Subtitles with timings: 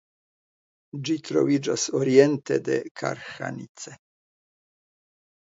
[1.09, 3.95] Ĝi troviĝas oriente de Krhanice.